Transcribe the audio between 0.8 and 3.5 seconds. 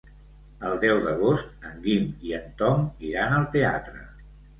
deu d'agost en Guim i en Tom iran al